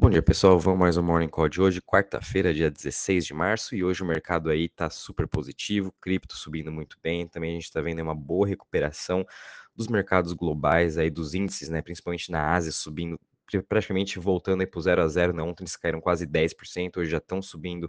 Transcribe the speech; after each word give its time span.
Bom 0.00 0.08
dia, 0.08 0.22
pessoal. 0.22 0.58
Vamos 0.58 0.80
mais 0.80 0.96
um 0.96 1.02
Morning 1.02 1.28
Call 1.28 1.46
de 1.46 1.60
hoje, 1.60 1.82
quarta-feira, 1.82 2.54
dia 2.54 2.70
16 2.70 3.22
de 3.26 3.34
março, 3.34 3.74
e 3.74 3.84
hoje 3.84 4.02
o 4.02 4.06
mercado 4.06 4.48
aí 4.48 4.66
tá 4.66 4.88
super 4.88 5.28
positivo, 5.28 5.92
cripto 6.00 6.38
subindo 6.38 6.72
muito 6.72 6.96
bem, 7.02 7.28
também 7.28 7.50
a 7.50 7.52
gente 7.52 7.64
está 7.64 7.82
vendo 7.82 8.00
uma 8.00 8.14
boa 8.14 8.48
recuperação 8.48 9.26
dos 9.76 9.88
mercados 9.88 10.32
globais 10.32 10.96
aí, 10.96 11.10
dos 11.10 11.34
índices, 11.34 11.68
né, 11.68 11.82
principalmente 11.82 12.32
na 12.32 12.54
Ásia, 12.54 12.72
subindo, 12.72 13.20
praticamente 13.68 14.18
voltando 14.18 14.62
aí 14.62 14.66
pro 14.66 14.80
zero 14.80 15.02
a 15.02 15.06
zero, 15.06 15.34
né, 15.34 15.42
ontem 15.42 15.64
eles 15.64 15.76
caíram 15.76 16.00
quase 16.00 16.24
10%, 16.24 16.96
hoje 16.96 17.10
já 17.10 17.18
estão 17.18 17.42
subindo 17.42 17.86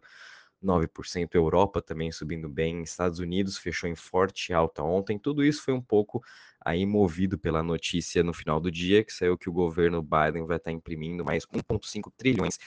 9%, 0.62 1.36
Europa 1.36 1.82
também 1.82 2.12
subindo 2.12 2.48
bem, 2.48 2.84
Estados 2.84 3.20
Unidos 3.20 3.58
fechou 3.58 3.90
em 3.90 3.96
forte 3.96 4.54
alta 4.54 4.84
ontem, 4.84 5.18
tudo 5.18 5.44
isso 5.44 5.64
foi 5.64 5.74
um 5.74 5.82
pouco 5.82 6.22
aí 6.64 6.86
movido 6.86 7.38
pela 7.38 7.64
notícia 7.64 8.24
no 8.24 8.34
final 8.34 8.60
do 8.60 8.72
dia, 8.72 9.04
que 9.04 9.12
saiu 9.12 9.38
que 9.38 9.50
o 9.50 9.54
governo 9.54 10.02
Biden 10.02 10.46
vai 10.46 10.58
estar 10.58 10.72
imprimindo 10.72 11.26
mais 11.26 11.46
1,5 11.46 12.12
trilhões 12.16 12.60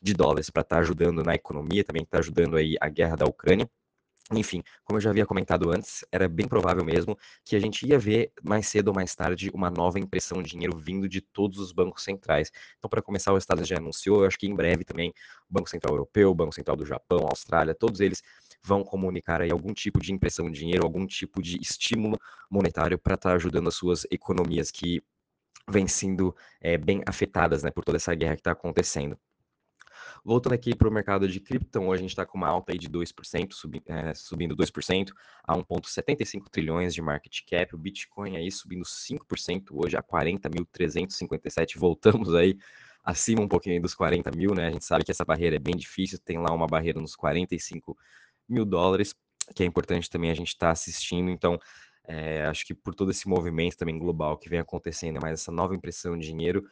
de 0.00 0.14
dólares 0.14 0.48
para 0.48 0.62
estar 0.62 0.78
ajudando 0.78 1.22
na 1.22 1.34
economia, 1.34 1.84
também 1.84 2.02
está 2.02 2.18
ajudando 2.18 2.56
aí 2.56 2.76
a 2.80 2.88
guerra 2.88 3.16
da 3.16 3.26
Ucrânia. 3.26 3.68
Enfim, 4.30 4.62
como 4.84 4.96
eu 4.98 5.00
já 5.00 5.10
havia 5.10 5.26
comentado 5.26 5.70
antes, 5.70 6.04
era 6.10 6.28
bem 6.28 6.46
provável 6.46 6.84
mesmo 6.84 7.18
que 7.44 7.56
a 7.56 7.58
gente 7.58 7.86
ia 7.86 7.98
ver 7.98 8.32
mais 8.42 8.68
cedo 8.68 8.88
ou 8.88 8.94
mais 8.94 9.14
tarde 9.14 9.50
uma 9.52 9.68
nova 9.70 9.98
impressão 9.98 10.42
de 10.42 10.50
dinheiro 10.50 10.76
vindo 10.78 11.08
de 11.08 11.20
todos 11.20 11.58
os 11.58 11.72
bancos 11.72 12.04
centrais. 12.04 12.50
Então, 12.78 12.88
para 12.88 13.02
começar, 13.02 13.32
o 13.32 13.36
Estado 13.36 13.64
já 13.64 13.76
anunciou, 13.76 14.20
eu 14.20 14.26
acho 14.26 14.38
que 14.38 14.46
em 14.46 14.54
breve 14.54 14.84
também, 14.84 15.12
o 15.50 15.52
Banco 15.52 15.68
Central 15.68 15.94
Europeu, 15.94 16.30
o 16.30 16.34
Banco 16.34 16.54
Central 16.54 16.76
do 16.76 16.86
Japão, 16.86 17.26
Austrália, 17.28 17.74
todos 17.74 18.00
eles 18.00 18.22
vão 18.64 18.84
comunicar 18.84 19.42
aí 19.42 19.50
algum 19.50 19.74
tipo 19.74 20.00
de 20.00 20.12
impressão 20.12 20.50
de 20.50 20.58
dinheiro, 20.58 20.84
algum 20.84 21.06
tipo 21.06 21.42
de 21.42 21.58
estímulo 21.60 22.18
monetário 22.50 22.98
para 22.98 23.14
estar 23.14 23.30
tá 23.30 23.36
ajudando 23.36 23.68
as 23.68 23.74
suas 23.74 24.06
economias 24.10 24.70
que 24.70 25.02
vêm 25.68 25.86
sendo 25.86 26.34
é, 26.60 26.78
bem 26.78 27.02
afetadas 27.06 27.62
né, 27.62 27.70
por 27.70 27.84
toda 27.84 27.96
essa 27.96 28.14
guerra 28.14 28.34
que 28.34 28.40
está 28.40 28.52
acontecendo. 28.52 29.18
Voltando 30.24 30.52
aqui 30.52 30.72
para 30.72 30.88
o 30.88 30.92
mercado 30.92 31.28
de 31.28 31.40
cripto, 31.40 31.80
hoje 31.80 31.94
a 31.94 32.02
gente 32.02 32.10
está 32.10 32.24
com 32.24 32.38
uma 32.38 32.46
alta 32.46 32.70
aí 32.70 32.78
de 32.78 32.88
2%, 32.88 33.52
subi, 33.52 33.82
é, 33.86 34.14
subindo 34.14 34.54
2% 34.54 35.10
a 35.42 35.56
1,75 35.56 36.48
trilhões 36.48 36.94
de 36.94 37.02
market 37.02 37.40
cap. 37.44 37.74
O 37.74 37.78
Bitcoin 37.78 38.36
aí 38.36 38.48
subindo 38.48 38.84
5% 38.84 39.70
hoje 39.72 39.96
a 39.96 40.02
40.357. 40.02 41.76
Voltamos 41.76 42.34
aí 42.36 42.56
acima 43.02 43.42
um 43.42 43.48
pouquinho 43.48 43.82
dos 43.82 43.94
40 43.96 44.30
mil, 44.30 44.54
né? 44.54 44.68
A 44.68 44.70
gente 44.70 44.84
sabe 44.84 45.04
que 45.04 45.10
essa 45.10 45.24
barreira 45.24 45.56
é 45.56 45.58
bem 45.58 45.74
difícil, 45.74 46.20
tem 46.20 46.38
lá 46.38 46.52
uma 46.52 46.68
barreira 46.68 47.00
nos 47.00 47.16
45 47.16 47.98
mil 48.48 48.64
dólares, 48.64 49.16
que 49.56 49.64
é 49.64 49.66
importante 49.66 50.08
também 50.08 50.30
a 50.30 50.34
gente 50.34 50.48
estar 50.48 50.68
tá 50.68 50.72
assistindo. 50.72 51.32
Então, 51.32 51.58
é, 52.04 52.46
acho 52.46 52.64
que 52.64 52.74
por 52.74 52.94
todo 52.94 53.10
esse 53.10 53.28
movimento 53.28 53.76
também 53.76 53.98
global 53.98 54.38
que 54.38 54.48
vem 54.48 54.60
acontecendo, 54.60 55.18
mas 55.20 55.32
essa 55.32 55.50
nova 55.50 55.74
impressão 55.74 56.16
de 56.16 56.26
dinheiro 56.26 56.64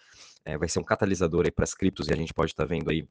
é, 0.44 0.56
vai 0.56 0.68
ser 0.68 0.78
um 0.78 0.84
catalisador 0.84 1.46
aí 1.46 1.50
para 1.50 1.64
as 1.64 1.74
criptos 1.74 2.06
e 2.06 2.12
a 2.12 2.16
gente 2.16 2.32
pode 2.32 2.52
estar 2.52 2.64
tá 2.64 2.68
vendo 2.68 2.88
aí 2.90 3.08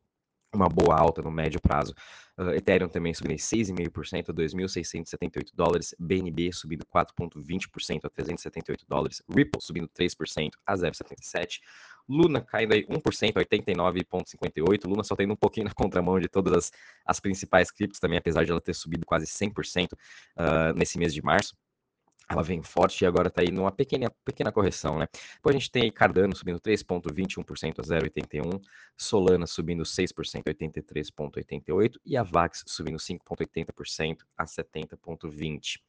uma 0.54 0.68
boa 0.68 0.96
alta 0.98 1.22
no 1.22 1.32
médio 1.32 1.60
prazo. 1.62 1.94
Uh, 2.38 2.52
Ethereum 2.52 2.88
também 2.88 3.14
subindo 3.14 3.38
6,5% 3.38 4.30
a 4.30 4.34
2.678 4.34 5.50
dólares, 5.54 5.94
BNB 6.00 6.52
subindo 6.54 6.86
4,20% 6.86 8.06
a 8.06 8.10
378 8.10 8.86
dólares, 8.88 9.22
Ripple 9.30 9.62
subindo 9.62 9.90
3% 9.90 10.52
a 10.66 10.74
0,77, 10.76 11.60
Luna 12.08 12.42
caindo 12.42 12.74
aí 12.74 12.86
1% 12.86 13.38
a 13.38 13.46
89,58, 13.46 14.88
Luna 14.88 15.04
só 15.04 15.16
tendo 15.16 15.34
um 15.34 15.36
pouquinho 15.36 15.66
na 15.66 15.74
contramão 15.76 16.20
de 16.20 16.28
todas 16.28 16.54
as, 16.54 16.72
as 17.06 17.20
principais 17.20 17.70
criptos 17.70 18.00
também, 18.00 18.18
apesar 18.18 18.44
de 18.46 18.52
ela 18.52 18.62
ter 18.62 18.74
subido 18.74 19.06
quase 19.06 19.26
100% 19.26 19.92
uh, 19.94 20.74
nesse 20.76 20.98
mês 20.98 21.14
de 21.14 21.22
março 21.22 21.56
ela 22.30 22.44
vem 22.44 22.62
forte 22.62 23.04
e 23.04 23.08
agora 23.08 23.28
está 23.28 23.42
aí 23.42 23.52
numa 23.52 23.72
pequena, 23.72 24.12
pequena 24.24 24.52
correção, 24.52 25.00
né? 25.00 25.08
Depois 25.36 25.56
a 25.56 25.60
gente 25.60 25.72
tem 25.72 25.92
Cardano 25.92 26.36
subindo 26.36 26.60
3,21% 26.60 27.80
a 27.80 27.82
0,81%, 27.82 28.62
Solana 28.96 29.48
subindo 29.48 29.84
6% 29.84 30.42
a 30.46 30.54
83,88% 30.54 31.96
e 32.06 32.16
a 32.16 32.22
VAX 32.22 32.64
subindo 32.68 32.98
5,80% 32.98 34.20
a 34.38 34.46
70,20%. 34.46 35.80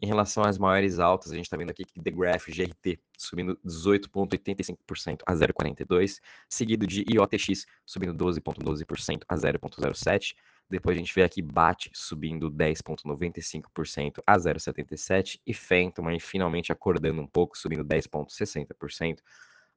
Em 0.00 0.06
relação 0.06 0.44
às 0.44 0.56
maiores 0.56 1.00
altas, 1.00 1.32
a 1.32 1.34
gente 1.34 1.46
está 1.46 1.56
vendo 1.56 1.70
aqui 1.70 1.84
que 1.84 2.00
The 2.00 2.10
Graph 2.12 2.46
GRT 2.46 3.00
subindo 3.18 3.58
18,85% 3.66 5.18
a 5.26 5.34
0,42%, 5.34 6.20
seguido 6.48 6.86
de 6.86 7.04
IOTX 7.12 7.66
subindo 7.84 8.14
12,12% 8.14 9.22
a 9.28 9.34
0,07%, 9.34 10.34
depois 10.70 10.96
a 10.96 10.98
gente 10.98 11.14
vê 11.14 11.22
aqui 11.22 11.40
BAT 11.40 11.88
subindo 11.92 12.50
10,95% 12.50 14.22
a 14.26 14.36
0,77% 14.36 15.40
e 15.46 15.54
Phantom 15.54 16.08
aí 16.08 16.20
finalmente 16.20 16.70
acordando 16.70 17.20
um 17.22 17.26
pouco, 17.26 17.56
subindo 17.56 17.84
10,60% 17.84 19.18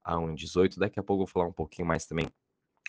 a 0.04 0.16
1,18%. 0.16 0.78
Daqui 0.78 1.00
a 1.00 1.04
pouco 1.04 1.24
eu 1.24 1.26
vou 1.26 1.32
falar 1.32 1.48
um 1.48 1.54
pouquinho 1.54 1.88
mais 1.88 2.06
também 2.06 2.28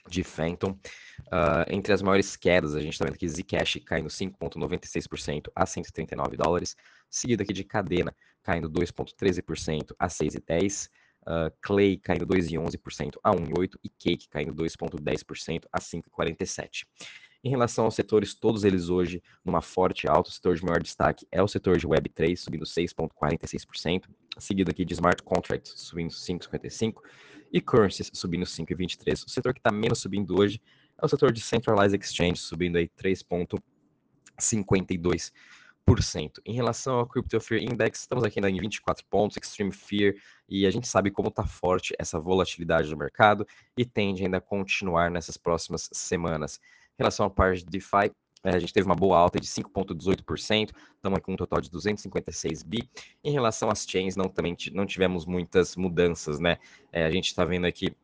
de 0.08 0.24
Phantom. 0.24 0.72
Uh, 0.72 1.64
entre 1.68 1.92
as 1.92 2.02
maiores 2.02 2.34
quedas, 2.34 2.74
a 2.74 2.80
gente 2.80 2.94
está 2.94 3.04
vendo 3.04 3.14
aqui 3.14 3.28
Zcash 3.28 3.80
caindo 3.86 4.08
5,96% 4.08 5.50
a 5.54 5.64
139 5.64 6.36
dólares, 6.36 6.76
seguido 7.08 7.42
aqui 7.42 7.52
de 7.52 7.62
Cadena 7.62 8.14
caindo 8.42 8.68
2,13% 8.68 9.94
a 9.98 10.08
6,10 10.08 10.90
Uh, 11.24 11.54
Clay 11.60 11.96
caindo 11.98 12.26
2,11% 12.26 13.16
a 13.22 13.30
1,8% 13.30 13.76
e 13.84 13.88
Cake 13.88 14.28
caindo 14.28 14.52
2,10% 14.52 15.66
a 15.72 15.78
5,47%. 15.78 16.82
Em 17.44 17.50
relação 17.50 17.86
aos 17.86 17.96
setores, 17.96 18.34
todos 18.34 18.62
eles 18.62 18.88
hoje 18.88 19.20
numa 19.44 19.60
forte 19.60 20.06
alta, 20.06 20.30
o 20.30 20.32
setor 20.32 20.54
de 20.54 20.64
maior 20.64 20.80
destaque 20.80 21.26
é 21.32 21.42
o 21.42 21.48
setor 21.48 21.76
de 21.76 21.88
Web3, 21.88 22.36
subindo 22.36 22.64
6,46%, 22.64 24.04
seguido 24.38 24.70
aqui 24.70 24.84
de 24.84 24.94
Smart 24.94 25.20
Contracts, 25.24 25.72
subindo 25.76 26.10
5,55%, 26.10 26.94
e 27.52 27.60
Currencies, 27.60 28.12
subindo 28.14 28.46
5,23%. 28.46 29.26
O 29.26 29.30
setor 29.30 29.52
que 29.52 29.58
está 29.58 29.72
menos 29.72 29.98
subindo 29.98 30.38
hoje 30.38 30.62
é 31.00 31.04
o 31.04 31.08
setor 31.08 31.32
de 31.32 31.40
Centralized 31.40 32.00
Exchange, 32.00 32.36
subindo 32.36 32.76
aí 32.76 32.88
3,52%. 32.88 35.32
Em 36.46 36.54
relação 36.54 37.00
ao 37.00 37.06
Crypto 37.06 37.40
Fear 37.40 37.62
Index, 37.62 38.02
estamos 38.02 38.22
aqui 38.22 38.38
ainda 38.38 38.50
em 38.50 38.60
24 38.60 39.04
pontos, 39.10 39.36
Extreme 39.36 39.72
Fear, 39.72 40.14
e 40.48 40.64
a 40.64 40.70
gente 40.70 40.86
sabe 40.86 41.10
como 41.10 41.28
está 41.28 41.44
forte 41.44 41.92
essa 41.98 42.20
volatilidade 42.20 42.88
do 42.88 42.96
mercado 42.96 43.44
e 43.76 43.84
tende 43.84 44.22
ainda 44.22 44.36
a 44.36 44.40
continuar 44.40 45.10
nessas 45.10 45.36
próximas 45.36 45.90
semanas. 45.92 46.60
Em 46.98 47.02
relação 47.02 47.26
à 47.26 47.30
parte 47.30 47.64
de 47.64 47.70
DeFi, 47.70 48.12
eh, 48.44 48.50
a 48.50 48.58
gente 48.58 48.72
teve 48.72 48.86
uma 48.86 48.94
boa 48.94 49.18
alta 49.18 49.40
de 49.40 49.46
5,18%, 49.46 50.72
estamos 50.94 51.20
com 51.20 51.32
um 51.32 51.36
total 51.36 51.60
de 51.60 51.70
256 51.70 52.62
bi. 52.62 52.88
Em 53.24 53.32
relação 53.32 53.70
às 53.70 53.86
chains, 53.88 54.16
não, 54.16 54.28
também 54.28 54.56
não 54.72 54.86
tivemos 54.86 55.24
muitas 55.24 55.76
mudanças, 55.76 56.38
né? 56.38 56.58
É, 56.92 57.04
a 57.04 57.10
gente 57.10 57.26
está 57.26 57.44
vendo 57.44 57.66
aqui, 57.66 57.94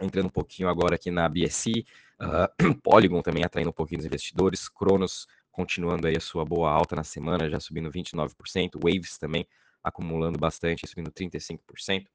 entrando 0.00 0.26
um 0.26 0.30
pouquinho 0.30 0.68
agora 0.68 0.94
aqui 0.94 1.10
na 1.10 1.28
BSC, 1.28 1.84
uh, 2.22 2.74
Polygon 2.82 3.22
também 3.22 3.44
atraindo 3.44 3.70
um 3.70 3.74
pouquinho 3.74 4.00
os 4.00 4.06
investidores, 4.06 4.68
Cronos 4.68 5.26
continuando 5.50 6.06
aí 6.06 6.16
a 6.16 6.20
sua 6.20 6.44
boa 6.44 6.70
alta 6.70 6.96
na 6.96 7.04
semana, 7.04 7.48
já 7.48 7.60
subindo 7.60 7.90
29%, 7.90 8.80
Waves 8.82 9.18
também 9.18 9.46
acumulando 9.84 10.38
bastante, 10.38 10.88
subindo 10.88 11.10
35%. 11.12 12.06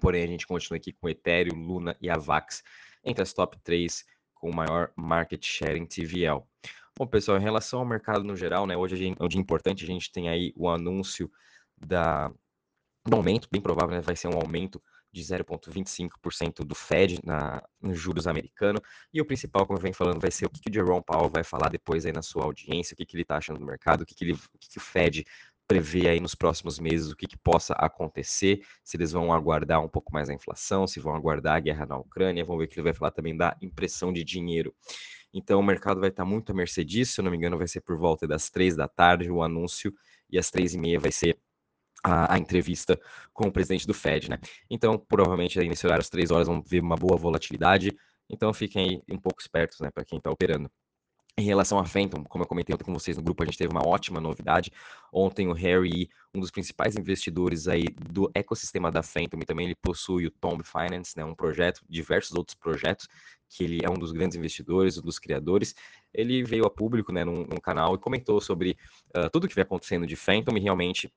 Porém, 0.00 0.24
a 0.24 0.26
gente 0.26 0.46
continua 0.46 0.76
aqui 0.76 0.92
com 0.92 1.08
Ethereum, 1.08 1.58
Luna 1.64 1.96
e 2.00 2.10
Avax 2.10 2.62
entre 3.04 3.22
as 3.22 3.32
top 3.32 3.56
3 3.62 4.04
com 4.46 4.54
maior 4.54 4.92
market 4.94 5.44
share 5.44 5.76
em 5.76 5.84
TVL. 5.84 6.46
Bom, 6.96 7.06
pessoal, 7.06 7.36
em 7.36 7.42
relação 7.42 7.80
ao 7.80 7.84
mercado 7.84 8.22
no 8.22 8.36
geral, 8.36 8.64
né, 8.64 8.76
hoje 8.76 9.14
é 9.18 9.24
um 9.24 9.28
dia 9.28 9.40
importante, 9.40 9.82
a 9.82 9.86
gente 9.86 10.12
tem 10.12 10.28
aí 10.28 10.52
o 10.54 10.68
anúncio 10.68 11.28
da, 11.76 12.30
do 13.04 13.16
aumento, 13.16 13.48
bem 13.50 13.60
provável, 13.60 13.96
né, 13.96 14.00
vai 14.00 14.14
ser 14.14 14.28
um 14.28 14.38
aumento 14.38 14.80
de 15.12 15.20
0,25% 15.20 16.64
do 16.64 16.74
Fed 16.74 17.20
na, 17.24 17.60
nos 17.80 17.98
juros 17.98 18.26
americano. 18.26 18.80
E 19.12 19.20
o 19.20 19.24
principal, 19.24 19.66
como 19.66 19.78
eu 19.78 19.82
venho 19.82 19.94
falando, 19.94 20.20
vai 20.20 20.30
ser 20.30 20.46
o 20.46 20.50
que, 20.50 20.60
que 20.60 20.70
o 20.70 20.72
Jerome 20.72 21.02
Powell 21.04 21.28
vai 21.28 21.42
falar 21.42 21.68
depois 21.68 22.06
aí 22.06 22.12
na 22.12 22.22
sua 22.22 22.44
audiência, 22.44 22.94
o 22.94 22.96
que, 22.96 23.04
que 23.04 23.16
ele 23.16 23.22
está 23.22 23.38
achando 23.38 23.58
do 23.58 23.66
mercado, 23.66 24.02
o 24.02 24.06
que, 24.06 24.14
que, 24.14 24.24
ele, 24.24 24.34
o 24.34 24.58
que, 24.60 24.68
que 24.68 24.78
o 24.78 24.80
Fed 24.80 25.24
prever 25.66 26.08
aí 26.08 26.20
nos 26.20 26.34
próximos 26.34 26.78
meses 26.78 27.10
o 27.10 27.16
que, 27.16 27.26
que, 27.26 27.36
possa 27.36 27.74
acontecer, 27.74 28.64
se 28.84 28.96
eles 28.96 29.12
vão 29.12 29.32
aguardar 29.32 29.82
um 29.82 29.88
pouco 29.88 30.12
mais 30.12 30.28
a 30.28 30.34
inflação, 30.34 30.86
se 30.86 31.00
vão 31.00 31.14
aguardar 31.14 31.56
a 31.56 31.60
guerra 31.60 31.86
na 31.86 31.98
Ucrânia, 31.98 32.44
vamos 32.44 32.60
ver 32.60 32.68
que 32.68 32.74
ele 32.74 32.84
vai 32.84 32.94
falar 32.94 33.10
também 33.10 33.36
da 33.36 33.56
impressão 33.60 34.12
de 34.12 34.22
dinheiro. 34.22 34.74
Então 35.32 35.60
o 35.60 35.62
mercado 35.62 36.00
vai 36.00 36.08
estar 36.08 36.24
muito 36.24 36.52
à 36.52 36.54
mercê 36.54 36.84
disso, 36.84 37.14
se 37.14 37.20
eu 37.20 37.24
não 37.24 37.30
me 37.30 37.36
engano 37.36 37.58
vai 37.58 37.68
ser 37.68 37.80
por 37.80 37.98
volta 37.98 38.26
das 38.26 38.48
três 38.48 38.76
da 38.76 38.88
tarde 38.88 39.30
o 39.30 39.42
anúncio 39.42 39.92
e 40.30 40.38
às 40.38 40.50
três 40.50 40.74
e 40.74 40.78
meia 40.78 40.98
vai 40.98 41.12
ser 41.12 41.38
a, 42.02 42.34
a, 42.34 42.38
entrevista 42.38 42.98
com 43.32 43.48
o 43.48 43.52
presidente 43.52 43.86
do 43.86 43.94
Fed, 43.94 44.30
né? 44.30 44.38
Então 44.70 44.96
provavelmente 44.98 45.58
aí 45.58 45.68
nesse 45.68 45.84
horário 45.86 46.02
às 46.02 46.08
três 46.08 46.30
horas 46.30 46.46
vão 46.46 46.62
ver 46.62 46.80
uma 46.80 46.96
boa 46.96 47.16
volatilidade, 47.16 47.96
então 48.30 48.52
fiquem 48.54 49.02
aí 49.08 49.14
um 49.14 49.18
pouco 49.18 49.40
espertos, 49.40 49.80
né, 49.80 49.90
para 49.90 50.04
quem 50.04 50.18
está 50.18 50.30
operando. 50.30 50.70
Em 51.38 51.44
relação 51.44 51.78
a 51.78 51.84
Phantom, 51.84 52.24
como 52.24 52.44
eu 52.44 52.48
comentei 52.48 52.74
ontem 52.74 52.84
com 52.84 52.94
vocês 52.94 53.14
no 53.14 53.22
grupo, 53.22 53.42
a 53.42 53.46
gente 53.46 53.58
teve 53.58 53.70
uma 53.70 53.86
ótima 53.86 54.18
novidade. 54.18 54.72
Ontem 55.12 55.46
o 55.46 55.52
Harry, 55.52 56.08
um 56.34 56.40
dos 56.40 56.50
principais 56.50 56.96
investidores 56.96 57.68
aí 57.68 57.84
do 58.10 58.30
ecossistema 58.34 58.90
da 58.90 59.02
Phantom, 59.02 59.38
e 59.42 59.44
também 59.44 59.66
ele 59.66 59.74
possui 59.74 60.26
o 60.26 60.30
Tomb 60.30 60.64
Finance, 60.64 61.14
né, 61.14 61.26
um 61.26 61.34
projeto, 61.34 61.82
diversos 61.86 62.34
outros 62.34 62.54
projetos, 62.54 63.06
que 63.50 63.64
ele 63.64 63.80
é 63.84 63.90
um 63.90 63.98
dos 63.98 64.12
grandes 64.12 64.34
investidores, 64.34 64.96
um 64.96 65.02
dos 65.02 65.18
criadores. 65.18 65.74
Ele 66.14 66.42
veio 66.42 66.64
a 66.64 66.70
público, 66.70 67.12
né, 67.12 67.22
num, 67.22 67.44
num 67.44 67.60
canal 67.60 67.94
e 67.94 67.98
comentou 67.98 68.40
sobre 68.40 68.74
uh, 69.14 69.28
tudo 69.30 69.46
que 69.46 69.54
vem 69.54 69.62
acontecendo 69.62 70.06
de 70.06 70.16
Phantom 70.16 70.56
e 70.56 70.60
realmente 70.60 71.12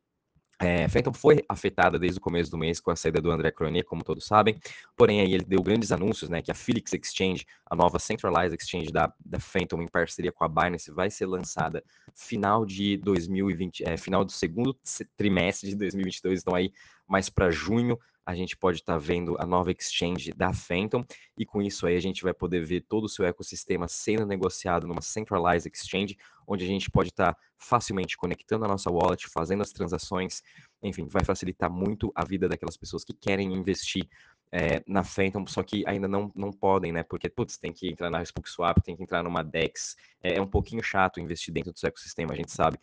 É, 0.62 0.90
Phantom 0.90 1.14
foi 1.14 1.42
afetada 1.48 1.98
desde 1.98 2.18
o 2.18 2.22
começo 2.22 2.52
do 2.52 2.58
mês 2.58 2.82
com 2.82 2.92
a 2.92 2.96
saída 2.96 3.22
do 3.22 3.32
André 3.32 3.50
Cronier, 3.50 3.86
como 3.86 4.04
todos 4.04 4.26
sabem, 4.26 4.60
porém 4.96 5.22
aí 5.22 5.34
ele 5.34 5.46
deu 5.46 5.64
grandes 5.64 5.90
anúncios, 5.92 6.30
né, 6.30 6.42
que 6.42 6.52
a 6.52 6.54
Felix 6.54 6.94
Exchange, 6.94 7.46
a 7.66 7.76
nova 7.76 7.98
Centralized 7.98 8.58
Exchange 8.62 8.92
da, 8.92 9.14
da 9.26 9.40
Phantom 9.40 9.82
em 9.82 9.88
parceria 9.88 10.34
com 10.34 10.44
a 10.44 10.50
Binance, 10.50 10.92
vai 10.92 11.10
ser 11.10 11.28
lançada 11.28 11.82
final 12.14 12.66
de 12.66 12.98
2020, 12.98 13.86
é, 13.88 13.96
final 13.96 14.26
do 14.26 14.34
segundo 14.34 14.78
trimestre 15.16 15.70
de 15.70 15.76
2022, 15.78 16.42
então 16.42 16.54
aí 16.54 16.74
mais 17.08 17.30
para 17.30 17.50
junho 17.50 17.98
a 18.26 18.36
gente 18.36 18.56
pode 18.56 18.80
estar 18.80 18.94
tá 18.94 19.00
vendo 19.00 19.36
a 19.40 19.46
nova 19.46 19.72
exchange 19.72 20.32
da 20.34 20.54
Phantom, 20.54 21.04
e 21.38 21.46
com 21.46 21.62
isso 21.62 21.88
aí 21.88 21.96
a 21.96 22.02
gente 22.02 22.24
vai 22.24 22.34
poder 22.34 22.64
ver 22.66 22.82
todo 22.82 23.06
o 23.06 23.10
seu 23.10 23.26
ecossistema 23.26 23.88
sendo 23.88 24.26
negociado 24.26 24.88
numa 24.88 25.02
centralized 25.02 25.72
exchange, 25.74 26.18
onde 26.48 26.64
a 26.64 26.68
gente 26.68 26.90
pode 26.90 27.10
estar 27.10 27.34
tá 27.34 27.40
facilmente 27.58 28.18
conectando 28.18 28.66
a 28.66 28.68
nossa 28.68 28.90
wallet, 28.90 29.28
fazendo 29.28 29.62
as 29.62 29.72
transações, 29.72 30.42
enfim, 30.82 31.08
vai 31.08 31.24
facilitar 31.24 31.72
muito 31.72 32.12
a 32.16 32.24
vida 32.24 32.48
daquelas 32.48 32.78
pessoas 32.78 33.04
que 33.04 33.14
querem 33.14 33.54
investir 33.54 34.08
é, 34.52 34.84
na 34.88 35.04
Phantom, 35.04 35.46
só 35.46 35.62
que 35.62 35.84
ainda 35.86 36.08
não, 36.08 36.32
não 36.36 36.52
podem, 36.52 36.92
né? 36.92 37.04
Porque, 37.04 37.30
putz, 37.30 37.58
tem 37.58 37.72
que 37.72 37.90
entrar 37.90 38.10
na 38.10 38.24
SpookSwap, 38.24 38.82
tem 38.82 38.96
que 38.96 39.04
entrar 39.04 39.24
numa 39.24 39.44
DEX, 39.44 39.96
é, 40.24 40.38
é 40.38 40.42
um 40.42 40.48
pouquinho 40.48 40.82
chato 40.82 41.20
investir 41.20 41.54
dentro 41.54 41.72
do 41.72 41.80
seu 41.80 41.88
ecossistema, 41.88 42.34
a 42.34 42.36
gente 42.36 42.52
sabe. 42.52 42.80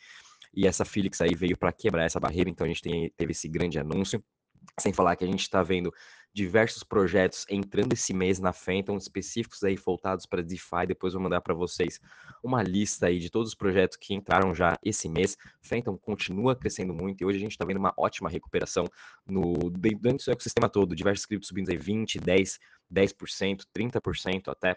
E 0.55 0.67
essa 0.67 0.85
Felix 0.85 1.21
aí 1.21 1.35
veio 1.35 1.57
para 1.57 1.73
quebrar 1.73 2.05
essa 2.05 2.21
barreira, 2.21 2.49
então 2.49 2.65
a 2.65 2.69
gente 2.69 2.83
tem, 2.83 3.11
teve 3.17 3.33
esse 3.33 3.49
grande 3.49 3.79
anúncio. 3.79 4.23
Sem 4.79 4.93
falar 4.93 5.17
que 5.17 5.25
a 5.25 5.27
gente 5.27 5.41
está 5.41 5.63
vendo 5.63 5.93
diversos 6.37 6.83
projetos 6.83 7.47
entrando 7.49 7.95
esse 7.95 8.13
mês 8.13 8.39
na 8.39 8.53
Phantom, 8.53 8.99
específicos 8.99 9.65
aí 9.65 9.75
voltados 9.75 10.27
para 10.27 10.43
DeFi. 10.43 10.87
Depois 10.87 11.15
vou 11.15 11.23
mandar 11.23 11.41
para 11.41 11.55
vocês 11.55 11.99
uma 12.43 12.63
lista 12.63 13.07
aí 13.07 13.19
de 13.19 13.31
todos 13.31 13.49
os 13.49 13.55
projetos 13.55 13.97
que 13.97 14.13
entraram 14.13 14.55
já 14.55 14.79
esse 14.85 15.09
mês. 15.09 15.39
Phantom 15.63 15.97
continua 15.97 16.55
crescendo 16.55 16.93
muito 16.93 17.23
e 17.23 17.25
hoje 17.25 17.39
a 17.39 17.41
gente 17.41 17.53
está 17.53 17.65
vendo 17.65 17.79
uma 17.79 17.95
ótima 17.97 18.29
recuperação 18.29 18.85
no 19.27 19.71
dentro 19.71 20.27
do 20.27 20.31
ecossistema 20.31 20.69
todo. 20.69 20.95
Diversos 20.95 21.25
criptos 21.25 21.49
subindo 21.49 21.71
aí 21.71 21.79
20, 21.79 22.19
10, 22.19 22.61
10%, 22.93 23.63
30% 23.75 24.49
até. 24.49 24.77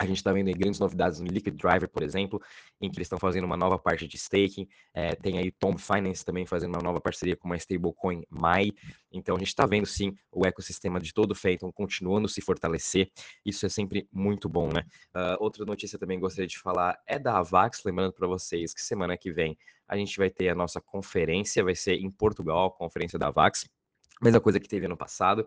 A 0.00 0.06
gente 0.06 0.16
está 0.16 0.32
vendo 0.32 0.50
grandes 0.56 0.80
novidades 0.80 1.20
no 1.20 1.26
Liquid 1.26 1.54
Driver, 1.54 1.86
por 1.86 2.02
exemplo, 2.02 2.40
em 2.80 2.88
que 2.88 2.96
eles 2.96 3.04
estão 3.04 3.18
fazendo 3.18 3.44
uma 3.44 3.56
nova 3.56 3.78
parte 3.78 4.08
de 4.08 4.16
staking. 4.16 4.66
É, 4.94 5.14
tem 5.14 5.36
aí 5.36 5.50
Tom 5.50 5.76
Finance 5.76 6.24
também 6.24 6.46
fazendo 6.46 6.74
uma 6.74 6.82
nova 6.82 6.98
parceria 7.02 7.36
com 7.36 7.46
uma 7.46 7.56
stablecoin 7.58 8.24
MAI. 8.30 8.72
Então 9.12 9.36
a 9.36 9.38
gente 9.38 9.48
está 9.48 9.66
vendo 9.66 9.84
sim 9.84 10.16
o 10.32 10.46
ecossistema 10.46 10.98
de 10.98 11.12
todo 11.12 11.32
o 11.32 11.34
Phantom 11.34 11.70
continuando 11.70 12.30
se 12.30 12.40
fortalecer. 12.40 13.10
Isso 13.44 13.66
é 13.66 13.68
sempre 13.68 14.08
muito 14.10 14.48
bom, 14.48 14.72
né? 14.72 14.86
Uh, 15.14 15.36
outra 15.38 15.66
notícia 15.66 15.98
também 15.98 16.18
gostaria 16.18 16.48
de 16.48 16.58
falar 16.58 16.98
é 17.06 17.18
da 17.18 17.36
Avax. 17.36 17.82
Lembrando 17.84 18.14
para 18.14 18.26
vocês 18.26 18.72
que 18.72 18.80
semana 18.80 19.18
que 19.18 19.30
vem 19.30 19.54
a 19.86 19.98
gente 19.98 20.16
vai 20.16 20.30
ter 20.30 20.48
a 20.48 20.54
nossa 20.54 20.80
conferência, 20.80 21.62
vai 21.62 21.74
ser 21.74 21.96
em 21.96 22.10
Portugal, 22.10 22.68
a 22.68 22.70
conferência 22.70 23.18
da 23.18 23.26
Avax. 23.26 23.68
Mesma 24.22 24.40
coisa 24.40 24.60
que 24.60 24.68
teve 24.68 24.84
ano 24.84 24.96
passado. 24.96 25.46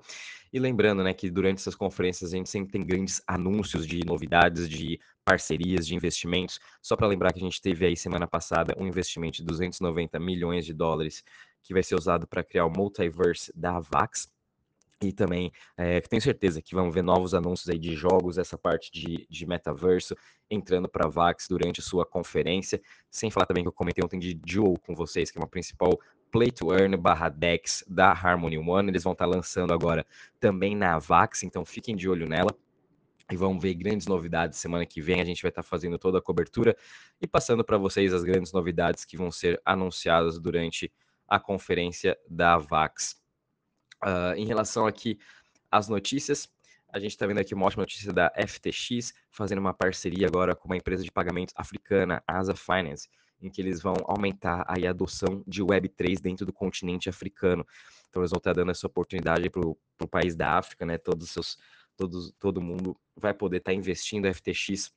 E 0.51 0.59
lembrando, 0.59 1.03
né, 1.03 1.13
que 1.13 1.29
durante 1.29 1.59
essas 1.59 1.75
conferências 1.75 2.33
a 2.33 2.37
gente 2.37 2.49
sempre 2.49 2.71
tem 2.71 2.83
grandes 2.83 3.21
anúncios 3.27 3.85
de 3.85 4.03
novidades, 4.03 4.67
de 4.67 4.99
parcerias, 5.23 5.85
de 5.85 5.95
investimentos. 5.95 6.59
Só 6.81 6.95
para 6.95 7.07
lembrar 7.07 7.31
que 7.33 7.39
a 7.39 7.43
gente 7.43 7.61
teve 7.61 7.85
aí 7.85 7.95
semana 7.95 8.27
passada 8.27 8.73
um 8.77 8.87
investimento 8.87 9.37
de 9.37 9.43
290 9.43 10.19
milhões 10.19 10.65
de 10.65 10.73
dólares 10.73 11.23
que 11.61 11.73
vai 11.73 11.83
ser 11.83 11.95
usado 11.95 12.27
para 12.27 12.43
criar 12.43 12.65
o 12.65 12.69
multiverse 12.69 13.51
da 13.55 13.79
Vax. 13.79 14.27
E 15.01 15.11
também 15.11 15.51
é, 15.77 15.99
tenho 16.01 16.21
certeza 16.21 16.61
que 16.61 16.73
vamos 16.73 16.95
ver 16.95 17.03
novos 17.03 17.33
anúncios 17.33 17.69
aí 17.69 17.77
de 17.77 17.93
jogos, 17.93 18.37
essa 18.37 18.57
parte 18.57 18.89
de, 18.91 19.27
de 19.29 19.45
metaverso, 19.45 20.15
entrando 20.49 20.87
para 20.87 21.05
a 21.05 21.09
Vax 21.09 21.47
durante 21.47 21.81
sua 21.81 22.05
conferência. 22.05 22.81
Sem 23.11 23.29
falar 23.29 23.45
também 23.45 23.63
que 23.63 23.67
eu 23.67 23.73
comentei 23.73 24.03
ontem 24.03 24.19
de 24.19 24.33
Dual 24.33 24.79
com 24.79 24.95
vocês, 24.95 25.29
que 25.29 25.37
é 25.37 25.41
uma 25.41 25.47
principal 25.47 25.99
Play 26.33 26.49
to 26.49 26.73
Earn 26.73 26.97
barra 26.97 27.29
Dex 27.29 27.85
da 27.87 28.09
Harmony 28.09 28.57
One. 28.57 28.89
Eles 28.89 29.03
vão 29.03 29.13
estar 29.13 29.25
tá 29.25 29.29
lançando 29.29 29.71
agora 29.71 30.03
também 30.39 30.75
na 30.75 30.95
Avax, 30.95 31.43
então 31.43 31.63
fiquem 31.63 31.95
de 31.95 32.09
olho 32.09 32.27
nela. 32.27 32.49
E 33.31 33.37
vão 33.37 33.59
ver 33.59 33.75
grandes 33.75 34.07
novidades 34.07 34.57
semana 34.57 34.83
que 34.83 34.99
vem. 34.99 35.21
A 35.21 35.23
gente 35.23 35.43
vai 35.43 35.49
estar 35.49 35.61
tá 35.61 35.67
fazendo 35.69 35.97
toda 35.99 36.17
a 36.17 36.21
cobertura 36.21 36.75
e 37.21 37.27
passando 37.27 37.63
para 37.63 37.77
vocês 37.77 38.11
as 38.11 38.23
grandes 38.23 38.51
novidades 38.51 39.05
que 39.05 39.15
vão 39.15 39.31
ser 39.31 39.61
anunciadas 39.63 40.39
durante 40.39 40.91
a 41.27 41.39
conferência 41.39 42.17
da 42.27 42.55
Avax. 42.55 43.21
Uh, 44.03 44.35
em 44.35 44.45
relação 44.47 44.87
aqui 44.87 45.19
às 45.71 45.87
notícias, 45.87 46.49
a 46.91 46.99
gente 46.99 47.11
está 47.11 47.27
vendo 47.27 47.39
aqui 47.39 47.53
uma 47.53 47.67
ótima 47.67 47.83
notícia 47.83 48.11
da 48.11 48.31
FTX, 48.35 49.13
fazendo 49.29 49.59
uma 49.59 49.73
parceria 49.73 50.27
agora 50.27 50.55
com 50.55 50.67
uma 50.67 50.77
empresa 50.77 51.03
de 51.03 51.11
pagamentos 51.11 51.53
africana, 51.55 52.23
Asa 52.27 52.55
Finance 52.55 53.07
em 53.43 53.49
que 53.49 53.61
eles 53.61 53.81
vão 53.81 53.93
aumentar 54.05 54.65
a 54.67 54.89
adoção 54.89 55.43
de 55.45 55.61
Web3 55.61 56.19
dentro 56.21 56.45
do 56.45 56.53
continente 56.53 57.09
africano. 57.09 57.65
Então, 58.09 58.21
eles 58.21 58.31
vão 58.31 58.37
estar 58.37 58.53
dando 58.53 58.71
essa 58.71 58.87
oportunidade 58.87 59.49
para 59.49 59.67
o 59.67 60.07
país 60.09 60.35
da 60.35 60.57
África, 60.57 60.85
né? 60.85 60.97
Todos 60.97 61.29
seus, 61.29 61.57
todos, 61.97 62.31
todo 62.39 62.61
mundo 62.61 62.95
vai 63.15 63.33
poder 63.33 63.57
estar 63.57 63.73
investindo 63.73 64.33
FTX 64.33 64.91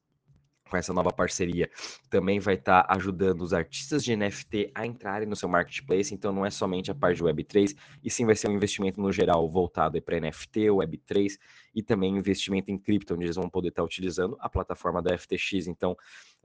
com 0.68 0.76
essa 0.76 0.92
nova 0.92 1.12
parceria, 1.12 1.70
também 2.10 2.38
vai 2.38 2.54
estar 2.54 2.82
tá 2.82 2.94
ajudando 2.94 3.42
os 3.42 3.52
artistas 3.52 4.02
de 4.02 4.16
NFT 4.16 4.70
a 4.74 4.86
entrarem 4.86 5.28
no 5.28 5.36
seu 5.36 5.48
marketplace. 5.48 6.14
Então, 6.14 6.32
não 6.32 6.44
é 6.44 6.50
somente 6.50 6.90
a 6.90 6.94
parte 6.94 7.18
de 7.18 7.24
Web3, 7.24 7.76
e 8.02 8.10
sim 8.10 8.26
vai 8.26 8.34
ser 8.34 8.48
um 8.48 8.54
investimento 8.54 9.00
no 9.00 9.12
geral 9.12 9.48
voltado 9.50 10.00
para 10.02 10.20
NFT, 10.20 10.66
Web3 10.66 11.38
e 11.74 11.82
também 11.82 12.16
investimento 12.16 12.70
em 12.70 12.78
cripto, 12.78 13.14
onde 13.14 13.24
eles 13.24 13.36
vão 13.36 13.48
poder 13.48 13.68
estar 13.68 13.82
tá 13.82 13.86
utilizando 13.86 14.36
a 14.40 14.48
plataforma 14.48 15.02
da 15.02 15.16
FTX. 15.16 15.66
Então, 15.66 15.96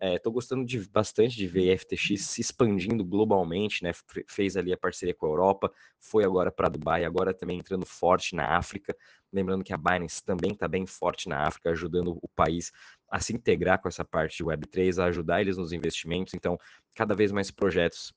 estou 0.02 0.32
é, 0.32 0.34
gostando 0.34 0.66
de, 0.66 0.80
bastante 0.90 1.36
de 1.36 1.48
ver 1.48 1.72
a 1.72 1.78
FTX 1.78 2.22
se 2.26 2.42
expandindo 2.42 3.06
globalmente, 3.06 3.84
né? 3.84 3.92
Fez 4.28 4.58
ali 4.58 4.74
a 4.74 4.78
parceria 4.78 5.14
com 5.14 5.28
a 5.28 5.30
Europa, 5.30 5.72
foi 6.00 6.26
agora 6.26 6.52
para 6.52 6.70
Dubai, 6.70 7.06
agora 7.06 7.34
também 7.34 7.60
entrando 7.60 7.86
forte 7.86 8.36
na 8.36 8.58
África. 8.58 8.96
Lembrando 9.32 9.64
que 9.64 9.72
a 9.72 9.78
Binance 9.78 10.24
também 10.24 10.52
está 10.52 10.68
bem 10.68 10.86
forte 10.86 11.30
na 11.30 11.48
África, 11.48 11.70
ajudando 11.70 12.18
o 12.22 12.28
país 12.28 12.72
a 13.12 13.20
se 13.20 13.34
integrar 13.34 13.82
com 13.82 13.90
essa 13.90 14.06
parte 14.06 14.38
de 14.38 14.44
Web3, 14.46 14.98
a 14.98 15.06
ajudar 15.08 15.42
eles 15.42 15.58
nos 15.58 15.74
investimentos. 15.74 16.34
Então, 16.34 16.58
cada 16.96 17.14
vez 17.14 17.32
mais 17.32 17.52
projetos 17.52 18.14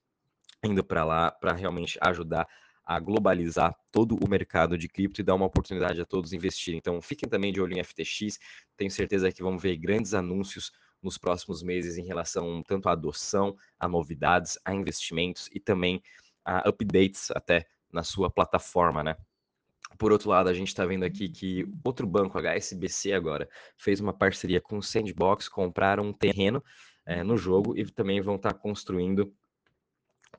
indo 0.64 0.84
para 0.84 1.04
lá 1.04 1.30
para 1.32 1.52
realmente 1.52 1.98
ajudar 2.00 2.46
a 2.86 3.00
globalizar 3.00 3.74
todo 3.90 4.16
o 4.22 4.28
mercado 4.28 4.78
de 4.78 4.88
cripto 4.88 5.20
e 5.20 5.24
dar 5.24 5.34
uma 5.34 5.46
oportunidade 5.46 6.00
a 6.00 6.04
todos 6.04 6.32
investirem. 6.32 6.78
Então, 6.78 7.00
fiquem 7.02 7.28
também 7.28 7.52
de 7.52 7.60
olho 7.60 7.76
em 7.76 7.82
FTX. 7.82 8.38
Tenho 8.76 8.90
certeza 8.90 9.32
que 9.32 9.42
vão 9.42 9.58
ver 9.58 9.76
grandes 9.76 10.14
anúncios 10.14 10.70
nos 11.02 11.18
próximos 11.18 11.62
meses 11.62 11.98
em 11.98 12.04
relação 12.04 12.62
tanto 12.62 12.88
à 12.88 12.92
adoção, 12.92 13.56
a 13.78 13.88
novidades, 13.88 14.58
a 14.64 14.72
investimentos 14.72 15.48
e 15.52 15.60
também 15.60 16.02
a 16.44 16.68
updates 16.68 17.30
até 17.30 17.66
na 17.92 18.02
sua 18.02 18.30
plataforma, 18.30 19.02
né? 19.02 19.16
Por 19.98 20.12
outro 20.12 20.30
lado, 20.30 20.48
a 20.48 20.54
gente 20.54 20.68
está 20.68 20.84
vendo 20.84 21.04
aqui 21.04 21.28
que 21.28 21.66
outro 21.84 22.06
banco, 22.06 22.38
HSBC 22.38 23.12
agora, 23.12 23.48
fez 23.76 24.00
uma 24.00 24.12
parceria 24.12 24.60
com 24.60 24.78
o 24.78 24.82
Sandbox, 24.82 25.48
compraram 25.48 26.04
um 26.04 26.12
terreno 26.12 26.62
é, 27.06 27.22
no 27.22 27.36
jogo 27.36 27.76
e 27.76 27.84
também 27.84 28.20
vão 28.20 28.36
estar 28.36 28.52
tá 28.52 28.58
construindo 28.58 29.32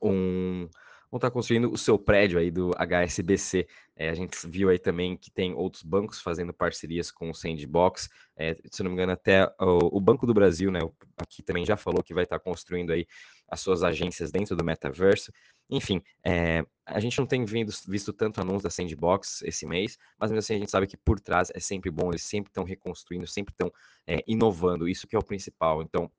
um, 0.02 0.68
vão 1.10 1.18
estar 1.18 1.28
tá 1.28 1.30
construindo 1.30 1.70
o 1.70 1.78
seu 1.78 1.98
prédio 1.98 2.38
aí 2.38 2.50
do 2.50 2.70
HSBC. 2.76 3.66
É, 3.96 4.10
a 4.10 4.14
gente 4.14 4.36
viu 4.46 4.68
aí 4.68 4.78
também 4.78 5.16
que 5.16 5.30
tem 5.30 5.54
outros 5.54 5.82
bancos 5.82 6.20
fazendo 6.20 6.52
parcerias 6.52 7.10
com 7.10 7.30
o 7.30 7.34
Sandbox. 7.34 8.08
É, 8.36 8.56
se 8.70 8.82
não 8.82 8.90
me 8.90 8.94
engano, 8.94 9.12
até 9.12 9.46
o, 9.60 9.96
o, 9.96 10.00
Banco 10.00 10.26
do 10.26 10.34
Brasil, 10.34 10.70
né? 10.70 10.80
Aqui 11.16 11.42
também 11.42 11.64
já 11.64 11.76
falou 11.76 12.02
que 12.02 12.12
vai 12.12 12.24
estar 12.24 12.38
tá 12.38 12.44
construindo 12.44 12.92
aí 12.92 13.06
as 13.48 13.60
suas 13.60 13.82
agências 13.82 14.30
dentro 14.30 14.56
do 14.56 14.64
metaverso. 14.64 15.32
Enfim, 15.70 16.02
é, 16.24 16.64
a 16.84 17.00
gente 17.00 17.18
não 17.18 17.26
tem 17.26 17.44
vindo, 17.44 17.72
visto 17.88 18.12
tanto 18.12 18.40
anúncio 18.40 18.64
da 18.64 18.70
Sandbox 18.70 19.42
esse 19.42 19.66
mês, 19.66 19.98
mas 20.18 20.30
mesmo 20.30 20.38
assim 20.40 20.54
a 20.54 20.58
gente 20.58 20.70
sabe 20.70 20.86
que 20.86 20.96
por 20.96 21.18
trás 21.18 21.50
é 21.54 21.60
sempre 21.60 21.90
bom, 21.90 22.10
eles 22.10 22.22
sempre 22.22 22.50
estão 22.50 22.64
reconstruindo, 22.64 23.26
sempre 23.26 23.52
estão 23.52 23.72
é, 24.06 24.22
inovando, 24.26 24.88
isso 24.88 25.06
que 25.06 25.16
é 25.16 25.18
o 25.18 25.24
principal. 25.24 25.82
Então, 25.82 26.10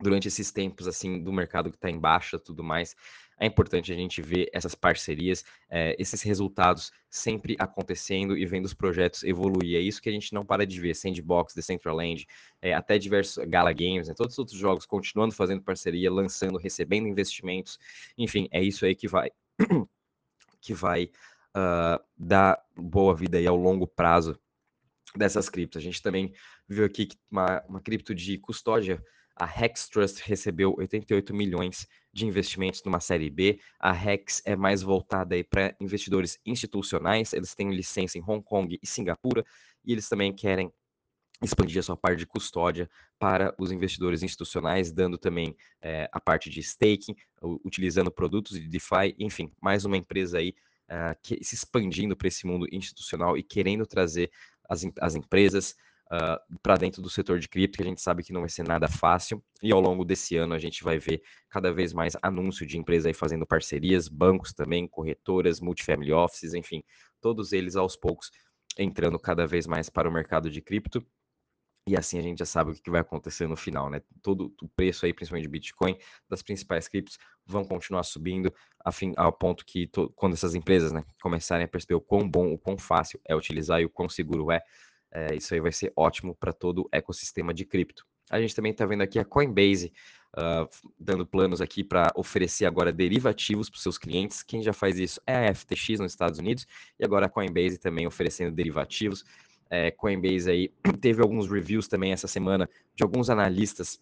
durante 0.00 0.28
esses 0.28 0.50
tempos 0.50 0.88
assim 0.88 1.22
do 1.22 1.32
mercado 1.32 1.70
que 1.70 1.76
está 1.76 1.90
em 1.90 1.98
baixa 1.98 2.38
tudo 2.38 2.62
mais, 2.62 2.96
é 3.38 3.46
importante 3.46 3.92
a 3.92 3.96
gente 3.96 4.22
ver 4.22 4.48
essas 4.52 4.74
parcerias, 4.74 5.44
é, 5.68 5.96
esses 5.98 6.22
resultados 6.22 6.92
sempre 7.10 7.56
acontecendo 7.58 8.36
e 8.36 8.46
vendo 8.46 8.64
os 8.64 8.74
projetos 8.74 9.24
evoluir. 9.24 9.76
É 9.76 9.80
isso 9.80 10.00
que 10.00 10.08
a 10.08 10.12
gente 10.12 10.32
não 10.32 10.44
para 10.44 10.66
de 10.66 10.80
ver. 10.80 10.94
Sandbox, 10.94 11.54
Decentraland, 11.54 12.26
é, 12.62 12.72
até 12.72 12.96
diversos 12.96 13.44
Gala 13.46 13.72
Games, 13.72 14.08
né, 14.08 14.14
todos 14.16 14.34
os 14.34 14.38
outros 14.38 14.58
jogos 14.58 14.86
continuando 14.86 15.34
fazendo 15.34 15.62
parceria, 15.62 16.10
lançando, 16.12 16.58
recebendo 16.58 17.08
investimentos. 17.08 17.78
Enfim, 18.16 18.48
é 18.50 18.62
isso 18.62 18.84
aí 18.84 18.94
que 18.94 19.08
vai 19.08 19.30
que 20.60 20.72
vai 20.72 21.10
uh, 21.54 22.02
dar 22.16 22.58
boa 22.74 23.14
vida 23.14 23.36
aí 23.36 23.46
ao 23.46 23.56
longo 23.56 23.86
prazo 23.86 24.38
dessas 25.14 25.48
criptos. 25.48 25.78
A 25.78 25.82
gente 25.82 26.02
também 26.02 26.32
viu 26.68 26.84
aqui 26.84 27.08
uma, 27.30 27.62
uma 27.68 27.80
cripto 27.80 28.14
de 28.14 28.38
custódia 28.38 29.02
a 29.36 29.46
Hex 29.46 29.88
Trust 29.88 30.22
recebeu 30.24 30.74
88 30.76 31.34
milhões 31.34 31.86
de 32.12 32.26
investimentos 32.26 32.82
numa 32.84 33.00
série 33.00 33.28
B. 33.28 33.58
A 33.80 33.92
Hex 33.92 34.42
é 34.44 34.54
mais 34.54 34.82
voltada 34.82 35.34
para 35.44 35.74
investidores 35.80 36.38
institucionais, 36.46 37.32
eles 37.32 37.54
têm 37.54 37.70
licença 37.74 38.16
em 38.16 38.22
Hong 38.22 38.42
Kong 38.42 38.78
e 38.80 38.86
Singapura, 38.86 39.44
e 39.84 39.92
eles 39.92 40.08
também 40.08 40.32
querem 40.32 40.72
expandir 41.42 41.78
a 41.78 41.82
sua 41.82 41.96
parte 41.96 42.20
de 42.20 42.26
custódia 42.26 42.88
para 43.18 43.54
os 43.58 43.72
investidores 43.72 44.22
institucionais, 44.22 44.92
dando 44.92 45.18
também 45.18 45.56
é, 45.80 46.08
a 46.12 46.20
parte 46.20 46.48
de 46.48 46.60
staking, 46.60 47.14
utilizando 47.64 48.10
produtos 48.10 48.58
de 48.58 48.68
DeFi, 48.68 49.14
enfim, 49.18 49.52
mais 49.60 49.84
uma 49.84 49.96
empresa 49.96 50.38
aí 50.38 50.54
uh, 50.88 51.16
que, 51.22 51.42
se 51.42 51.54
expandindo 51.54 52.16
para 52.16 52.28
esse 52.28 52.46
mundo 52.46 52.66
institucional 52.70 53.36
e 53.36 53.42
querendo 53.42 53.84
trazer 53.86 54.30
as, 54.68 54.84
as 55.00 55.14
empresas 55.14 55.74
uh, 56.10 56.14
ah, 56.14 56.40
para 56.62 56.76
dentro 56.76 57.02
do 57.02 57.10
setor 57.10 57.38
de 57.38 57.48
cripto, 57.48 57.76
que 57.78 57.82
a 57.82 57.86
gente 57.86 58.00
sabe 58.00 58.22
que 58.22 58.32
não 58.32 58.40
vai 58.40 58.50
ser 58.50 58.66
nada 58.66 58.88
fácil. 58.88 59.42
E 59.62 59.72
ao 59.72 59.80
longo 59.80 60.04
desse 60.04 60.36
ano 60.36 60.54
a 60.54 60.58
gente 60.58 60.82
vai 60.82 60.98
ver 60.98 61.22
cada 61.48 61.72
vez 61.72 61.92
mais 61.92 62.16
anúncio 62.22 62.66
de 62.66 62.78
empresas 62.78 63.06
aí 63.06 63.14
fazendo 63.14 63.46
parcerias, 63.46 64.08
bancos 64.08 64.52
também, 64.52 64.86
corretoras, 64.86 65.60
multifamily 65.60 66.12
offices, 66.12 66.54
enfim, 66.54 66.82
todos 67.20 67.52
eles 67.52 67.76
aos 67.76 67.96
poucos 67.96 68.30
entrando 68.78 69.18
cada 69.18 69.46
vez 69.46 69.66
mais 69.66 69.88
para 69.88 70.08
o 70.08 70.12
mercado 70.12 70.50
de 70.50 70.60
cripto. 70.60 71.04
E 71.86 71.96
assim 71.98 72.18
a 72.18 72.22
gente 72.22 72.38
já 72.38 72.46
sabe 72.46 72.70
o 72.70 72.74
que 72.74 72.90
vai 72.90 73.02
acontecer 73.02 73.46
no 73.46 73.56
final, 73.56 73.90
né? 73.90 74.00
Todo 74.22 74.54
o 74.62 74.68
preço 74.68 75.04
aí, 75.04 75.12
principalmente 75.12 75.44
de 75.44 75.50
Bitcoin, 75.50 75.98
das 76.30 76.40
principais 76.42 76.88
criptos, 76.88 77.18
vão 77.44 77.62
continuar 77.62 78.04
subindo, 78.04 78.52
afim, 78.82 79.12
ao 79.18 79.30
ponto 79.30 79.66
que 79.66 79.86
to, 79.88 80.10
quando 80.16 80.32
essas 80.32 80.54
empresas 80.54 80.92
né, 80.92 81.04
começarem 81.22 81.66
a 81.66 81.68
perceber 81.68 81.94
o 81.94 82.00
quão 82.00 82.26
bom, 82.26 82.54
o 82.54 82.58
quão 82.58 82.78
fácil 82.78 83.20
é 83.28 83.36
utilizar 83.36 83.82
e 83.82 83.84
o 83.84 83.90
quão 83.90 84.08
seguro 84.08 84.50
é, 84.50 84.62
é 85.14 85.34
isso 85.34 85.54
aí 85.54 85.60
vai 85.60 85.72
ser 85.72 85.92
ótimo 85.96 86.34
para 86.34 86.52
todo 86.52 86.82
o 86.82 86.88
ecossistema 86.92 87.54
de 87.54 87.64
cripto. 87.64 88.04
A 88.30 88.40
gente 88.40 88.54
também 88.54 88.72
está 88.72 88.84
vendo 88.84 89.02
aqui 89.02 89.18
a 89.18 89.24
Coinbase 89.24 89.92
uh, 90.36 90.68
dando 90.98 91.26
planos 91.26 91.60
aqui 91.60 91.84
para 91.84 92.10
oferecer 92.16 92.66
agora 92.66 92.92
derivativos 92.92 93.70
para 93.70 93.76
os 93.76 93.82
seus 93.82 93.98
clientes. 93.98 94.42
Quem 94.42 94.62
já 94.62 94.72
faz 94.72 94.98
isso 94.98 95.20
é 95.26 95.48
a 95.48 95.54
FTX 95.54 96.00
nos 96.00 96.12
Estados 96.12 96.38
Unidos 96.38 96.66
e 96.98 97.04
agora 97.04 97.26
a 97.26 97.28
Coinbase 97.28 97.78
também 97.78 98.06
oferecendo 98.06 98.54
derivativos 98.54 99.24
é, 99.70 99.90
Coinbase 99.90 100.50
aí 100.50 100.72
teve 101.00 101.22
alguns 101.22 101.50
reviews 101.50 101.88
também 101.88 102.12
essa 102.12 102.28
semana 102.28 102.68
de 102.94 103.02
alguns 103.02 103.30
analistas 103.30 104.00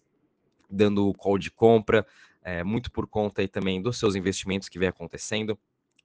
dando 0.69 1.13
call 1.13 1.37
de 1.37 1.51
compra, 1.51 2.05
é, 2.43 2.63
muito 2.63 2.91
por 2.91 3.07
conta 3.07 3.41
aí 3.41 3.47
também 3.47 3.81
dos 3.81 3.97
seus 3.97 4.15
investimentos 4.15 4.69
que 4.69 4.79
vem 4.79 4.89
acontecendo 4.89 5.57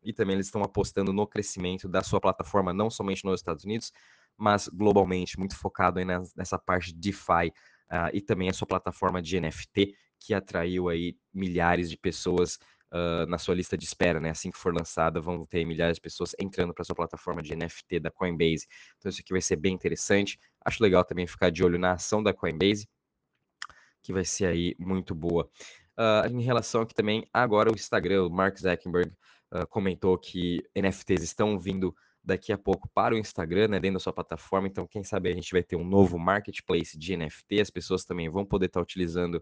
e 0.02 0.12
também 0.12 0.34
eles 0.34 0.46
estão 0.46 0.62
apostando 0.62 1.12
no 1.12 1.26
crescimento 1.26 1.88
da 1.88 2.02
sua 2.02 2.20
plataforma 2.20 2.72
não 2.72 2.90
somente 2.90 3.24
nos 3.24 3.40
Estados 3.40 3.64
Unidos, 3.64 3.92
mas 4.38 4.68
globalmente, 4.68 5.38
muito 5.38 5.56
focado 5.56 5.98
aí 5.98 6.04
nessa 6.36 6.58
parte 6.58 6.92
de 6.92 7.00
DeFi 7.00 7.52
uh, 7.90 8.10
e 8.12 8.20
também 8.20 8.48
a 8.48 8.52
sua 8.52 8.66
plataforma 8.66 9.20
de 9.20 9.40
NFT 9.40 9.94
que 10.20 10.34
atraiu 10.34 10.88
aí 10.88 11.16
milhares 11.32 11.90
de 11.90 11.96
pessoas 11.96 12.58
uh, 12.92 13.26
na 13.28 13.38
sua 13.38 13.54
lista 13.54 13.76
de 13.76 13.84
espera, 13.84 14.20
né? 14.20 14.30
Assim 14.30 14.50
que 14.50 14.58
for 14.58 14.74
lançada, 14.74 15.20
vão 15.20 15.44
ter 15.46 15.64
milhares 15.64 15.96
de 15.96 16.00
pessoas 16.00 16.34
entrando 16.38 16.74
para 16.74 16.84
sua 16.84 16.94
plataforma 16.94 17.42
de 17.42 17.54
NFT 17.54 18.00
da 18.00 18.10
Coinbase. 18.10 18.66
Então 18.96 19.10
isso 19.10 19.20
aqui 19.20 19.32
vai 19.32 19.40
ser 19.40 19.56
bem 19.56 19.74
interessante. 19.74 20.38
Acho 20.64 20.82
legal 20.82 21.04
também 21.04 21.26
ficar 21.26 21.50
de 21.50 21.64
olho 21.64 21.78
na 21.78 21.92
ação 21.92 22.22
da 22.22 22.32
Coinbase, 22.32 22.88
que 24.02 24.12
vai 24.12 24.24
ser 24.24 24.46
aí 24.46 24.74
muito 24.78 25.14
boa. 25.14 25.48
Uh, 25.98 26.28
em 26.30 26.42
relação 26.42 26.82
aqui 26.82 26.94
também, 26.94 27.26
agora 27.32 27.70
o 27.70 27.74
Instagram, 27.74 28.24
o 28.26 28.30
Mark 28.30 28.56
Zuckerberg 28.56 29.12
uh, 29.52 29.66
comentou 29.66 30.16
que 30.16 30.62
NFTs 30.76 31.22
estão 31.22 31.58
vindo 31.58 31.94
daqui 32.28 32.52
a 32.52 32.58
pouco 32.58 32.88
para 32.90 33.14
o 33.14 33.18
Instagram, 33.18 33.68
né, 33.68 33.80
dentro 33.80 33.94
da 33.94 34.00
sua 34.00 34.12
plataforma. 34.12 34.68
Então, 34.68 34.86
quem 34.86 35.02
sabe 35.02 35.30
a 35.30 35.34
gente 35.34 35.50
vai 35.50 35.62
ter 35.62 35.76
um 35.76 35.84
novo 35.84 36.18
marketplace 36.18 36.96
de 36.96 37.16
NFT. 37.16 37.60
As 37.60 37.70
pessoas 37.70 38.04
também 38.04 38.28
vão 38.28 38.44
poder 38.44 38.66
estar 38.66 38.82
utilizando 38.82 39.36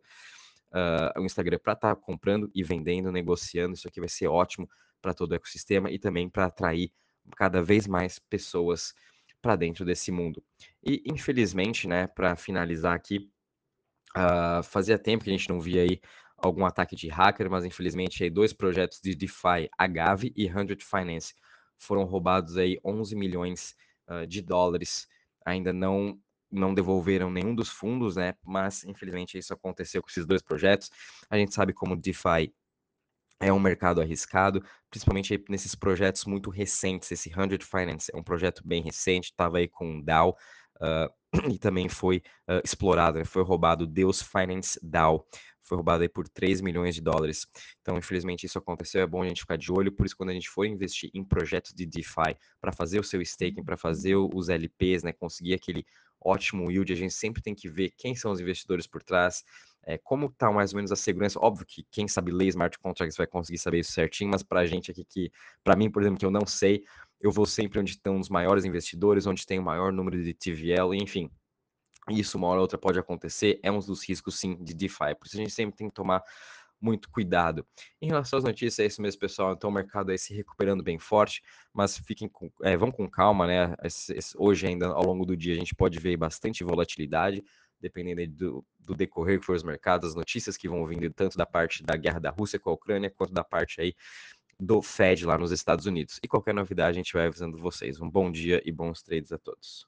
uh, 0.71 1.21
o 1.21 1.25
Instagram 1.25 1.59
para 1.59 1.73
estar 1.73 1.97
tá 1.97 2.01
comprando 2.01 2.49
e 2.55 2.63
vendendo, 2.63 3.11
negociando. 3.11 3.75
Isso 3.75 3.89
aqui 3.89 3.99
vai 3.99 4.09
ser 4.09 4.29
ótimo 4.29 4.69
para 5.03 5.13
todo 5.13 5.33
o 5.33 5.35
ecossistema 5.35 5.91
e 5.91 5.99
também 5.99 6.29
para 6.29 6.47
atrair 6.47 6.93
cada 7.37 7.61
vez 7.61 7.89
mais 7.89 8.21
pessoas 8.21 8.95
para 9.43 9.57
dentro 9.57 9.85
desse 9.85 10.13
mundo. 10.13 10.41
E 10.85 11.03
infelizmente, 11.07 11.89
né, 11.89 12.07
para 12.07 12.37
finalizar 12.37 12.95
aqui, 12.95 13.29
uh, 14.17 14.63
fazia 14.63 14.97
tempo 14.97 15.25
que 15.25 15.31
a 15.31 15.33
gente 15.33 15.49
não 15.49 15.61
via 15.61 15.83
aí 15.83 16.01
algum 16.37 16.65
ataque 16.65 16.95
de 16.95 17.09
hacker, 17.09 17.51
mas 17.51 17.65
infelizmente 17.65 18.23
aí 18.23 18.31
dois 18.31 18.53
projetos 18.53 19.01
de 19.03 19.13
DeFi, 19.13 19.69
Agave 19.77 20.33
e 20.37 20.49
Hundred 20.49 20.85
Finance, 20.85 21.35
foram 21.79 22.05
roubados 22.05 22.57
aí 22.57 22.79
11 22.85 23.15
milhões 23.17 23.77
uh, 24.09 24.27
de 24.27 24.41
dólares. 24.41 25.07
Ainda 25.45 25.73
não 25.73 26.19
não 26.49 26.73
devolveram 26.73 27.29
nenhum 27.29 27.55
dos 27.55 27.69
fundos, 27.69 28.17
né? 28.17 28.35
Mas 28.45 28.85
infelizmente 28.85 29.37
isso 29.37 29.53
aconteceu 29.53 30.01
com 30.01 30.09
esses 30.09 30.25
dois 30.25 30.43
projetos. 30.43 30.91
A 31.29 31.37
gente 31.37 31.53
sabe 31.53 31.73
como 31.73 31.97
DeFi 31.97 32.55
é 33.41 33.53
um 33.53 33.61
mercado 33.61 34.01
arriscado, 34.01 34.65
principalmente 34.91 35.45
nesses 35.49 35.75
projetos 35.75 36.25
muito 36.25 36.51
recentes. 36.51 37.11
Esse 37.11 37.31
100 37.31 37.59
Finance 37.61 38.11
é 38.15 38.17
um 38.17 38.23
projeto 38.23 38.63
bem 38.65 38.83
recente, 38.83 39.31
estava 39.31 39.59
aí 39.59 39.69
com 39.69 39.99
o 39.99 40.03
DAO 40.03 40.37
uh, 40.81 41.13
e 41.53 41.59
também 41.59 41.89
foi 41.89 42.23
uh, 42.49 42.61
explorado, 42.65 43.19
né? 43.19 43.25
foi 43.25 43.43
roubado 43.43 43.87
Deus 43.87 44.23
Finance 44.23 44.79
DAO. 44.83 45.27
Foi 45.67 45.77
roubado 45.77 46.03
aí 46.03 46.09
por 46.09 46.29
3 46.29 46.61
milhões 46.61 46.95
de 46.95 47.01
dólares. 47.01 47.47
Então, 47.83 47.99
infelizmente, 47.99 48.47
isso 48.47 48.57
aconteceu. 48.57 49.03
É 49.03 49.07
bom 49.07 49.23
a 49.23 49.29
gente 49.29 49.41
ficar 49.41 49.57
de 49.57 49.73
olho. 49.73 49.91
Por 49.91 50.07
isso, 50.07 50.17
quando 50.17 50.31
a 50.31 50.33
gente 50.33 50.49
for 50.49 50.65
investir 50.65 51.11
em 51.13 51.25
projetos 51.25 51.75
de 51.75 51.85
DeFi, 51.85 52.37
para 52.61 52.73
fazer 52.73 53.01
o 53.01 53.03
seu 53.03 53.21
staking, 53.21 53.65
para 53.65 53.77
fazer 53.77 54.15
os 54.15 54.49
LPs, 54.49 55.03
né, 55.03 55.13
conseguir 55.13 55.55
aquele 55.55 55.85
ótimo 56.21 56.71
yield, 56.71 56.93
a 56.93 56.97
gente 56.97 57.13
sempre 57.13 57.43
tem 57.43 57.55
que 57.55 57.69
ver 57.69 57.91
quem 57.97 58.15
são 58.15 58.31
os 58.31 58.41
investidores 58.41 58.87
por 58.87 59.03
trás, 59.03 59.45
é, 59.85 59.99
como 59.99 60.27
está 60.27 60.51
mais 60.51 60.73
ou 60.73 60.77
menos 60.77 60.91
a 60.93 60.97
segurança. 60.97 61.39
Óbvio 61.41 61.67
que 61.67 61.85
quem 61.91 62.09
sabe 62.09 62.33
ler 62.33 62.49
smart 62.49 62.79
contracts 62.79 63.17
vai 63.17 63.27
conseguir 63.27 63.59
saber 63.59 63.81
isso 63.81 63.93
certinho, 63.93 64.31
mas 64.31 64.43
para 64.43 64.61
a 64.61 64.67
gente 64.67 64.91
aqui 64.91 65.05
que, 65.05 65.33
para 65.63 65.77
mim, 65.77 65.91
por 65.91 66.03
exemplo, 66.03 66.19
que 66.19 66.27
eu 66.27 66.31
não 66.31 66.47
sei, 66.47 66.85
eu 67.21 67.31
vou 67.31 67.47
sempre 67.47 67.79
onde 67.79 67.93
estão 67.93 68.19
os 68.19 68.29
maiores 68.29 68.65
investidores, 68.65 69.27
onde 69.27 69.47
tem 69.47 69.59
o 69.59 69.63
maior 69.63 69.93
número 69.93 70.23
de 70.23 70.35
TVL, 70.35 70.95
enfim. 70.95 71.31
Isso 72.11 72.39
uma 72.39 72.47
hora 72.49 72.59
ou 72.59 72.63
outra 72.63 72.79
pode 72.79 72.99
acontecer, 72.99 73.59
é 73.63 73.71
um 73.71 73.79
dos 73.79 74.09
riscos 74.09 74.39
sim 74.39 74.57
de 74.63 74.75
DeFi. 74.75 75.15
Por 75.19 75.27
isso 75.27 75.37
a 75.37 75.41
gente 75.41 75.53
sempre 75.53 75.77
tem 75.77 75.89
que 75.89 75.95
tomar 75.95 76.23
muito 76.81 77.11
cuidado. 77.11 77.67
Em 78.01 78.09
relação 78.09 78.39
às 78.39 78.45
notícias, 78.45 78.79
é 78.79 78.87
isso 78.87 79.01
mesmo, 79.01 79.21
pessoal. 79.21 79.53
Então, 79.53 79.71
o 79.71 79.73
mercado 79.73 80.11
aí 80.11 80.19
se 80.19 80.35
recuperando 80.35 80.83
bem 80.83 80.99
forte, 80.99 81.43
mas 81.73 81.99
fiquem 81.99 82.29
com, 82.29 82.51
é, 82.63 82.77
vão 82.77 82.91
com 82.91 83.09
calma, 83.09 83.47
né? 83.47 83.75
Hoje, 84.37 84.67
ainda 84.67 84.89
ao 84.89 85.05
longo 85.05 85.25
do 85.25 85.37
dia, 85.37 85.55
a 85.55 85.59
gente 85.59 85.75
pode 85.75 85.99
ver 85.99 86.17
bastante 86.17 86.63
volatilidade, 86.63 87.43
dependendo 87.81 88.27
do, 88.29 88.65
do 88.79 88.95
decorrer 88.95 89.41
que 89.41 89.47
for 89.47 89.57
os 89.57 89.63
mercados, 89.63 90.11
as 90.11 90.15
notícias 90.15 90.57
que 90.57 90.69
vão 90.69 90.87
vindo 90.87 91.11
tanto 91.13 91.37
da 91.37 91.47
parte 91.47 91.83
da 91.83 91.97
guerra 91.97 92.21
da 92.21 92.31
Rússia 92.31 92.59
com 92.59 92.71
a 92.71 92.75
Ucrânia, 92.75 93.11
quanto 93.11 93.33
da 93.33 93.45
parte 93.45 93.81
aí 93.81 93.95
do 94.59 94.81
Fed 94.81 95.27
lá 95.27 95.37
nos 95.37 95.53
Estados 95.53 95.87
Unidos. 95.87 96.19
E 96.23 96.29
qualquer 96.29 96.55
novidade, 96.55 96.91
a 96.91 97.01
gente 97.01 97.13
vai 97.13 97.27
avisando 97.27 97.59
vocês. 97.59 98.01
Um 98.01 98.09
bom 98.09 98.31
dia 98.31 98.63
e 98.65 98.73
bons 98.73 99.03
trades 99.03 99.33
a 99.33 99.39
todos. 99.39 99.87